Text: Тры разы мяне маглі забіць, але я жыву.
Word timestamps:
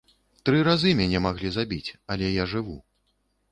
Тры 0.49 0.61
разы 0.67 0.93
мяне 1.01 1.17
маглі 1.27 1.53
забіць, 1.59 1.95
але 2.15 2.33
я 2.41 2.51
жыву. 2.57 2.77